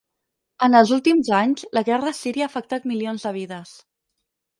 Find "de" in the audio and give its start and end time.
3.29-3.35